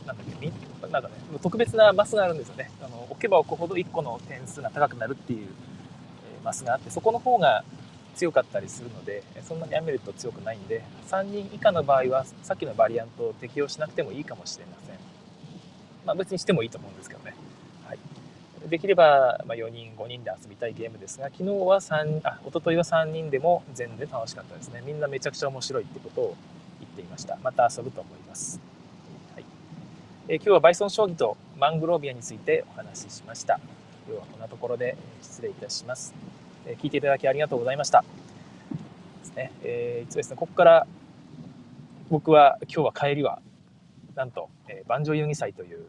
[0.06, 0.52] なんだっけ
[0.88, 2.70] なんかね特別なマスがあるんですよね。
[2.82, 7.64] あの置けば置くほど1個の点数が高くなるっていう、えマスがあってそこの方が
[8.14, 14.96] 強かったりするのでそんなにアミュレット強くないんで3人以下の場合はさっきのバリアントを適用しなくてもいいかもしれません。
[16.04, 17.34] まあ別にしてもいいと思うんですけどね。
[17.86, 17.98] はい。
[18.68, 24.82] できれば、ま4人5人で遊びたいゲームですが昨日は3あ一昨日は3人でも全然楽しかったですね。
[24.84, 26.36] みんなめちゃくちゃ面白いってことを
[26.80, 27.38] 言っていました。
[27.42, 28.60] また遊ぶと思います、
[30.28, 33.58] え、今日はバイソン将棋とマングロービアについてお話ししました。
[34.06, 36.14] 今日はこんなところで失礼いたします、
[36.64, 38.04] え、聞いていただきありがとうございました。
[39.18, 40.86] ですね、えー、一応ですねここから
[42.08, 43.42] 僕は今日は帰りは
[44.14, 45.86] なんと、えー、万丈遊戯祭という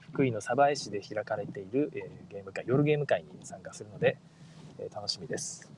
[0.00, 4.16] 福井の鯖江市で開かれている、えー、ゲーム会夜ゲーム会に参加するので、
[4.78, 5.70] えー、楽しみです、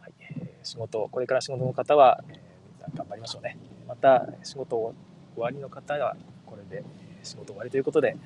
[0.00, 0.12] はい。
[0.18, 3.56] えー、仕事これから仕事の方は、えー、頑張りましょうね。
[3.86, 4.94] また仕事
[5.38, 6.84] 終わりの方はこれで
[7.22, 8.16] 仕事終わりということで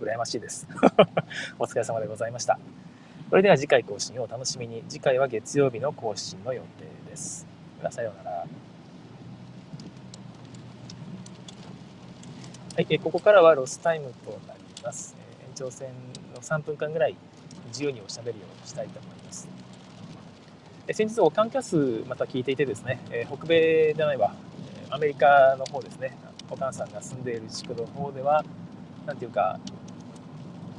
[0.00, 0.68] 羨ましいです。
[1.58, 2.60] お疲れ様でございました。
[3.28, 4.84] それでは次回更新をお楽しみに。
[4.88, 7.46] 次回は月曜日の更新の予定です。
[7.90, 8.30] さようなら。
[8.36, 8.46] は
[12.78, 15.16] い、えここからはロスタイムとなります。
[15.42, 15.88] え延長戦
[16.34, 17.16] の3分間ぐらい
[17.68, 19.48] 自由におしゃべりをしたいと思います。
[20.86, 24.34] え先日、オカンキャスまた聞いていてですね、え北米じゃないわ、
[24.88, 26.16] アメリカの方ですね、
[26.50, 28.44] お母さんが住んでいる地区の方では、
[29.06, 29.58] なんていうか、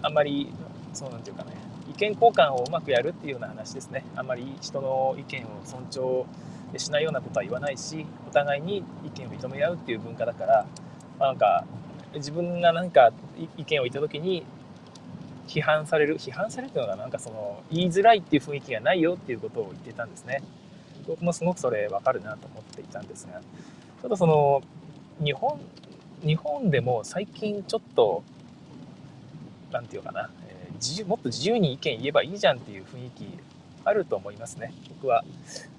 [0.02, 0.52] あんまり、
[0.94, 1.52] そうなんていうかね、
[1.90, 4.04] 意見交換をうまくやるっていうような話ですね。
[4.16, 6.26] あんまり人の意見を尊重
[6.78, 10.66] しないようなことは言わないし、お互いに意見を認め合うっていう文化だから、
[11.20, 11.66] なんか
[12.16, 13.12] 自分が何か
[13.58, 14.44] 意見を言った時に
[15.48, 20.42] 批判される批判されるというのがなんかその言いづらいっていう雰囲気がないよっていうことを言ってたんですね
[21.08, 24.62] 僕もすごくそれ分かるなと思っていたんですがちょっとその
[25.24, 25.60] 日本
[26.26, 28.24] 日本でも最近ちょっと
[29.72, 33.28] 何て言うかな、えー、自由もっと自由に意見言えばいいじゃんっていう雰囲気
[33.86, 34.74] あると思いますね。
[34.90, 35.24] 僕は。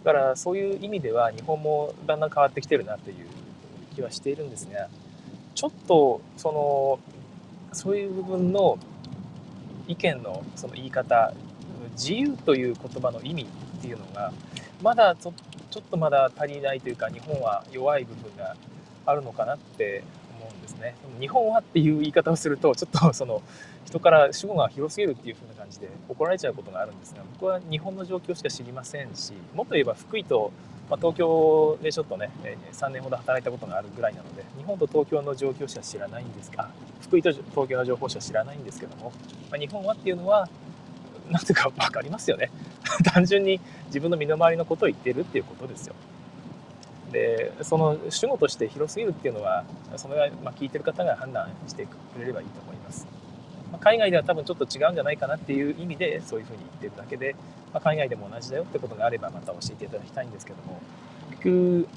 [0.05, 3.26] だからそういう意味では日本もだんだん変わってきてるなという
[3.94, 4.88] 気はしているんですが
[5.55, 6.98] ちょっとその
[7.72, 8.78] そういう部分の
[9.87, 11.33] 意見のその言い方
[11.92, 14.33] 自由という言葉の意味っていうのが
[14.83, 15.35] まだちょ
[15.70, 18.57] ちょっとまだ足りないというか日本は弱い部分が
[19.06, 20.04] あるのかなって
[20.38, 20.94] 思うんですね。
[21.20, 23.42] 日本はっていう言い方をするとちょっとその
[23.84, 30.52] 人から主語が広すぎるっていう風な感じで怒られちゃうことがあるんですが僕は日本の状況しか知りませんしもっと言えば福井と
[30.92, 32.30] まあ、東京でちょっとね
[32.72, 36.68] 3年ほど働いたことがあるぐらいなので日本と東京の状況しか知らないんですが
[37.00, 39.10] 福井と東京の情報しか知らないんですけども、
[39.50, 40.50] まあ、日本はっていうのは
[41.30, 42.50] 何ていうか分かりますよね
[43.10, 45.94] 単純に自分の身の回りのことを言ってるっていうことですよ
[47.12, 49.64] でその主語として広すぎるっていうのは
[49.96, 53.07] その、まあ、聞いてる方が判断してくれればいいと思います。
[53.70, 57.37] ま海外では多分ちょっと違うんじゃないかなっていう意味でそういうふうに言ってるだけで、
[57.72, 60.81] ま、海外でも同じだよってことがあればまた教えていただきたいんですけども。
[61.31, 61.88] 結局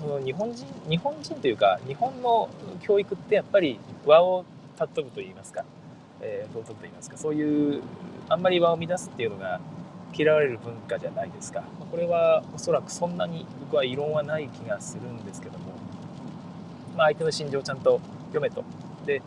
[0.00, 2.48] その日本人日本人というか日本の
[2.80, 4.44] 教育ってやっぱり和を
[4.78, 5.64] 尊ぶといいますか、
[6.20, 7.82] えー、尊ぶと言いますかそういう
[8.28, 9.60] あんまり和を乱すっていうのが
[10.14, 11.62] 嫌われる文化じゃないですか。
[11.90, 15.72] これはおそらくそんなに僕は異論はない気がするんですけども、
[16.96, 18.64] まあ、相手の心情をちゃんと読めと。
[19.06, 19.22] で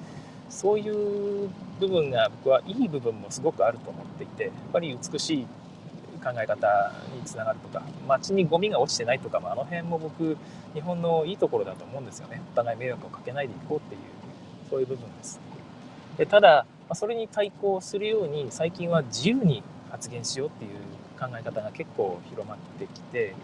[0.49, 5.47] そういう部分が僕はいい部分もすごくあると思っていてやっぱり美しい
[6.23, 10.37] 考え方につながるとか街にゴミが落ちてないとか、まあ、あの辺も僕
[10.73, 12.41] 日本のいいところだと思うんですよね。
[12.53, 14.01] お互い迷惑をかけないでいこうっていう
[14.69, 15.39] そういう部分です。
[16.17, 20.71] でただそれに対抗するように最近は自由に発言しようっていう
[21.19, 23.35] 考え方が結構広まってきて、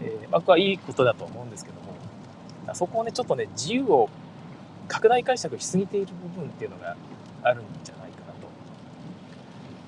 [0.00, 4.08] えー、僕はいいことだと思うんですけどもそこをねちょっとね自由を
[4.88, 6.96] 拡大解釈しすぎている部分っていうのが
[7.42, 8.20] あるんじゃないか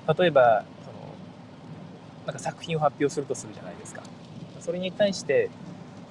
[0.05, 0.21] なと。
[0.21, 0.97] 例えばその
[2.25, 4.01] なんか作品を発表するとするじゃないですか。
[4.59, 5.49] それに対して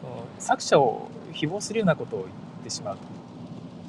[0.01, 2.99] その作者を誹謗するようなことを言ってしまう。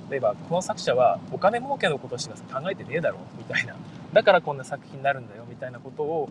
[0.09, 3.75] 例えばこの作者はお金儲けのことしか考えてねえだろみたいな
[4.15, 6.29] だからこんな作品になるんだよみたいなことを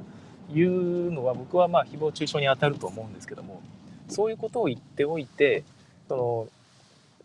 [0.51, 3.61] 言うのは僕はまあ誹謗中傷に当たると思うんですけども
[4.09, 5.65] そういうことを言っておいて
[6.09, 6.49] そ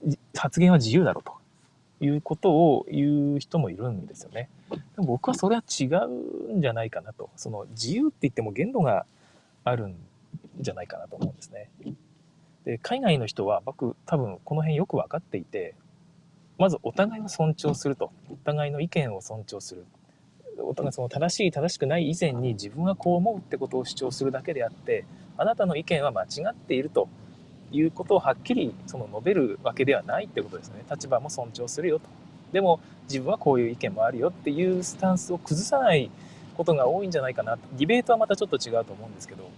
[0.04, 4.50] の発言は自由だろうということを言う人もいるんですよね。
[4.69, 7.30] でも僕はそれは違うんじゃないかなと。
[7.38, 9.06] その自由って言っても限度が
[9.63, 9.95] あるん
[10.60, 11.69] じゃないかなと思うんですね。
[12.65, 15.76] で海外の人は僕多分この辺よく分かっていて
[16.58, 19.86] まずお互いを尊重するとお互いの意見を尊重する
[20.91, 25.06] その正しい正しくない以前に自分はこう思うってことを主張するだけであって
[25.38, 27.08] あなたの意見は間違っていると
[27.72, 30.84] いうことをはっきりその述べるわけではないってことですね。
[30.89, 32.10] 立場も尊重するよと。
[32.52, 36.10] でも自分はこういう意見もあるよっていうスタンスを崩さない
[36.58, 37.60] ことが多いんじゃないかなと。
[37.74, 39.50] ディベートはまたちょっと違うと思うんですけど、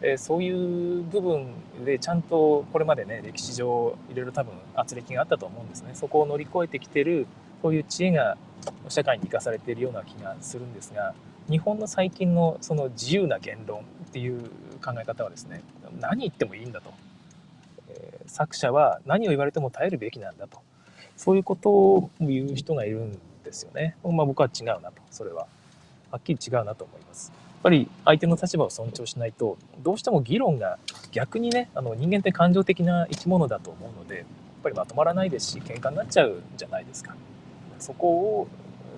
[0.00, 1.48] えー、そういう部分
[1.84, 5.90] でちゃんとこれまでね歴史上いろいろ多分圧力があったと思うんですね。
[5.94, 7.26] そこを乗り越えてきてる
[7.62, 8.36] そういう知恵が
[8.88, 11.14] 社会に生かされているような気がするんですが
[11.48, 14.40] 日本の最近のその自由な言論っていう
[14.84, 15.62] 考え方はですね
[16.00, 16.92] 何言ってもいいんだと、
[17.88, 20.58] えー、作者は何を言われても耐えるべきなんだと。
[21.16, 24.94] そういうことを言う人がいるんですよね、まあ、僕は違うなと。
[25.10, 25.46] それは。
[26.10, 27.32] はっきり違うなと思います。
[27.34, 30.78] やっぱり相手の立場を尊重しないとどうしても議論が
[31.12, 34.26] 逆にねあの人間って感情的な生き物だと思うのでやっ
[34.62, 37.16] ぱりまとまらないですし喧嘩になっちゃうじゃないですか。
[37.84, 38.48] そこを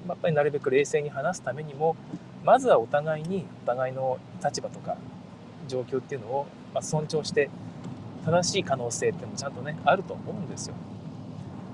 [0.08, 1.96] やっぱりなるべく冷静に話すためにも
[2.44, 4.96] まずはお互いにお互いの立場とか
[5.66, 6.46] 状況っていうのを
[6.80, 7.50] 尊重して
[8.24, 10.74] 正しい可能性っていうのもちゃんとねあると思うんですよ。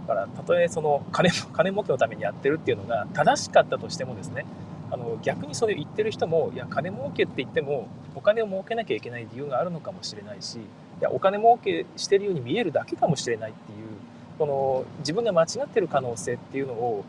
[0.09, 4.47] だからたとえその金金儲けのためにやってるっていうのが正しかったとしてもですね
[4.91, 10.61] あの逆にそれ言ってる人もいや金儲けって言ってもお金を儲けなきゃいけない理由があるのかもしれないしい
[11.01, 13.92] やお金儲けしてるように見えるだけかもしれないっていう
[14.43, 17.05] この自分が間違ってる可能性っていうのを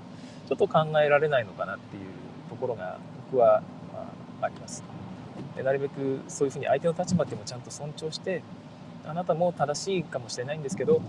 [0.47, 2.03] ちょっと考えられないのかなっていう
[2.47, 2.99] ところが
[3.31, 4.01] 僕は、ま
[4.43, 4.83] あ、あります。
[5.55, 8.43] でなるべくそういうふうに相手の立場っていうのをちゃんと尊重して
[9.03, 10.99] あなたも正しいかもしれないんですけど、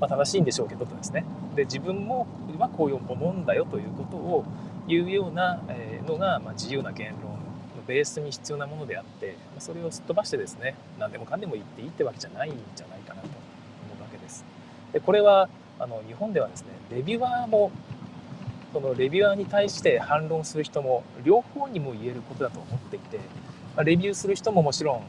[0.00, 2.26] まあ、正しいんでしょうけどとですねで自分も
[2.58, 4.46] はこういう思うんだよということを
[4.88, 5.60] 言うような
[6.06, 7.38] のが、まあ、自由な言論の
[7.86, 13.36] ベースに必要なものであってそれをすっ飛ばしてですね何でもかんでも言っていいってわけじゃないんじゃないかなと思
[13.98, 14.46] うわけです。
[14.94, 17.70] でこれはあの日本ではですねレビュアーも
[18.72, 23.20] そのレビュアーに対して反論する人も両方にも言えることだと思っていて、
[23.76, 25.02] ま、レビューする人ももちろん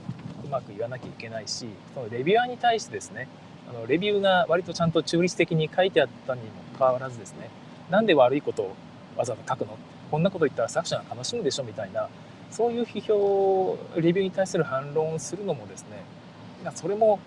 [0.43, 3.27] うまく言わなきゃいけないしそのレビュアーに対してですね
[3.67, 7.49] あのレビューが割とちゃんと中立的に書いてあったにもかかわらずですね
[7.89, 8.75] なんで悪いことを
[9.15, 9.77] わざわざ書くの？
[10.11, 11.63] こんなこと言ったら作者が楽しむでしょ？
[11.63, 12.07] みたいな
[12.51, 16.03] そういう批評レビューに対する反論をするのもですね
[16.75, 17.19] それも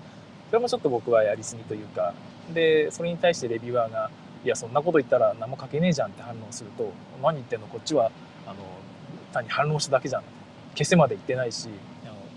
[0.51, 2.15] それもちょっと僕はやりすぎというか
[2.55, 4.11] でそれに対してレビュアーが
[4.45, 8.11] 「いやそんなこと言ったら何も書けねえじゃん」って反応すると「何言ってんのこっちは
[8.47, 8.57] あの
[9.33, 10.23] 単に反論しただけじゃん」
[10.75, 11.69] 消せまで言ってないし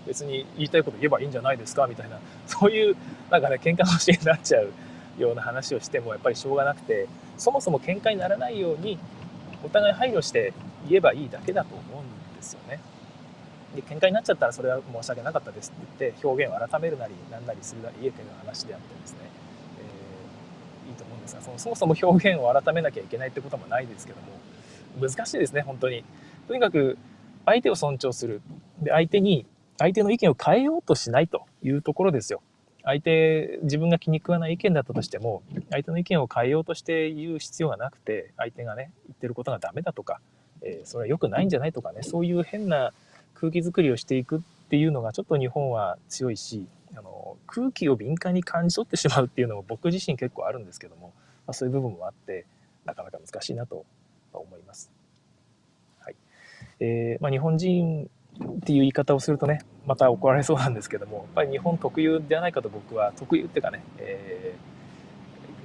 [0.06, 2.96] 別に言いたいこと言えばいいんじゃないですかみたいなそういう
[3.30, 4.72] なんかね喧嘩の教えになっちゃう
[5.18, 7.06] ような話をしてもやっぱりしょうがなくて
[7.38, 8.98] そもそも喧嘩にならないように
[9.64, 10.52] お互い配慮して
[10.88, 12.80] 言えばいいだけだと思うんですよね。
[13.76, 19.18] で喧嘩になっちゃったらそれは申し訳なかったですって言って表現を改めるなりなんなりするなり言えてる話であってですね
[21.22, 26.04] ですがそのそもそも表現を改めなきゃいけないってこともないですけども難しいですね本当に。
[26.48, 26.98] とにかく
[27.46, 28.42] 相手を尊重する
[28.80, 29.46] で相手に
[29.78, 32.42] 相手の意見を変えようとしないというところですよ。
[32.84, 40.20] 相手自分が気に食わない意見だったとしても相手の意見を変えようとして言う必要がなくて相手がね言ってることがダメだとか、
[40.62, 42.92] えー、それは良くないんじゃないとかねそういう変な
[43.34, 51.12] 空気づくりをしていくっていうのがちょっと日本は強いしあの空気を敏感に感じ取ってしまうっていうのも僕自身結構あるんですけども、
[51.46, 52.46] まあ、そういう部分もあって
[52.84, 53.84] なかなか難しいなと
[54.32, 54.90] 思います。
[56.00, 56.16] はい
[56.80, 64.54] えーまあ、日本人っていう言い方をするとねまた怒られそうなんですけどもやっぱり日本特有ではないかと僕は特有っていうかね、え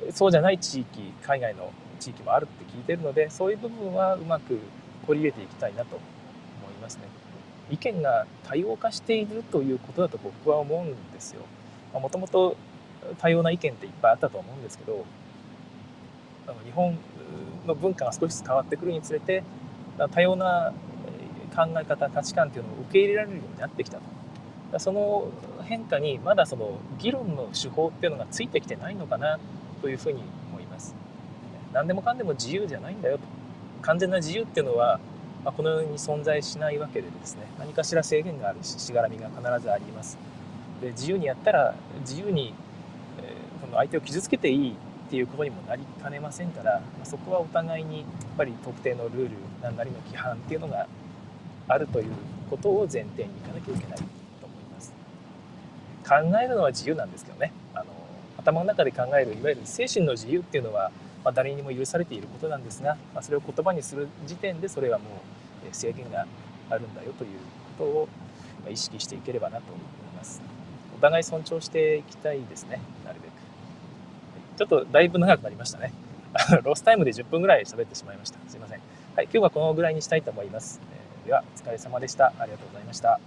[0.08, 4.60] ー、そうじゃない地域海外の地域もあるって聞いてるのでそういう部分はうまく
[5.06, 6.00] 取り入れていきたいなと。
[7.70, 11.42] 意見が多様化しているということだと僕は思うんですよ。
[11.94, 12.56] もともと
[13.18, 15.06] 多様な意見っていっぱいあったと思うんですけど
[16.66, 16.98] 日本
[17.66, 19.44] の文化が少しずつ変わってくるにつれて
[20.12, 20.74] 多様な
[21.56, 24.00] 考え方価値観っていうのを受け入れられるようになってきた
[24.72, 25.30] とその
[25.64, 29.40] 変化にまだその議論の手法っていうのがついてきてないのかな
[29.82, 30.96] というふうに思います
[31.74, 33.24] 何でもかんでも自由じゃないんだよと
[33.82, 35.00] 完全な自由っていうのは、
[35.48, 40.18] まあ、この世に存在しないわけでですね何かしら制限があるししがらみが必ずあります。
[40.82, 42.54] で自由にやったら自由に、
[43.18, 48.08] えー、その相手を傷つけていいっていうことにもなりかねませんから、まあ、そこはお互いにやっ
[48.38, 49.30] ぱり特定のルール
[49.62, 50.86] 何なりの規範っていうのが
[51.70, 52.12] あるという
[52.50, 54.04] ことを前提にいかなきゃいけないと
[54.44, 54.94] 思います。
[56.06, 57.54] 考えるのは自由なんですけどね。
[57.74, 57.86] あの
[58.38, 60.92] 頭の中で考えるいわゆる精神の自由っていうのは、
[61.28, 65.06] まあ、誰にも許されていることなんですが、まあ、それを言葉にする時点でそれはも
[65.70, 66.26] う制限が
[66.70, 67.32] あるんだよという
[67.78, 69.82] ことを意識していければなと思い
[70.16, 70.42] ます
[70.98, 73.32] お互い尊重していきたいですねなるべく
[74.58, 75.94] ちょっとだいぶ長くなりましたね
[76.64, 78.82] ロスタイムで10分ぐらい喋ってしまいましたすいません
[79.18, 80.80] はい、今日はこのぐらいにしたいと思います。
[80.92, 82.34] えー、では、お疲れ様でした。
[82.38, 83.20] ありがとうございました。